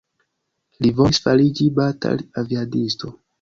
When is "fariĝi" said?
1.25-1.67